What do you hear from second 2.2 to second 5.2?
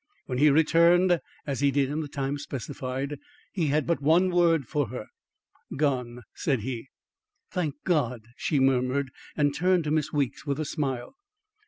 specified, he had but one word for her.